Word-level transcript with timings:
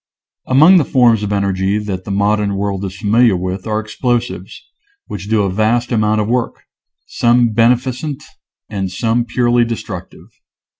Among 0.47 0.77
the 0.77 0.83
forms 0.83 1.21
of 1.21 1.31
energy 1.31 1.77
that 1.77 2.05
the 2.05 2.09
modern 2.11 2.55
world 2.55 2.83
is 2.85 2.97
familiar 2.97 3.37
with 3.37 3.67
are 3.67 3.79
Explosives, 3.79 4.63
which 5.05 5.29
do 5.29 5.43
a 5.43 5.51
vast 5.51 5.91
amount 5.91 6.21
of 6.21 6.27
work— 6.27 6.61
some 7.05 7.49
beneficent, 7.49 8.23
and 8.67 8.89
some 8.91 9.25
purely 9.25 9.63
destructive. 9.63 10.29